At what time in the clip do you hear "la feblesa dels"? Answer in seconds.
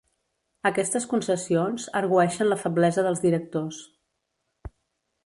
2.53-3.21